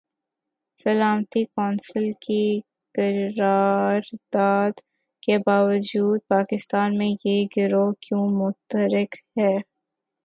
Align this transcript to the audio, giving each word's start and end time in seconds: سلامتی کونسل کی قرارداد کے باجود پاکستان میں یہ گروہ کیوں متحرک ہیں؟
سلامتی 0.77 1.43
کونسل 1.45 2.11
کی 2.21 2.43
قرارداد 2.95 4.73
کے 5.23 5.37
باجود 5.45 6.19
پاکستان 6.27 6.97
میں 6.97 7.11
یہ 7.25 7.45
گروہ 7.57 7.91
کیوں 8.01 8.25
متحرک 8.39 9.11
ہیں؟ 9.37 9.57